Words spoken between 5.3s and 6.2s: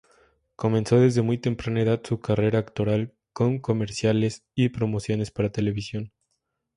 televisión.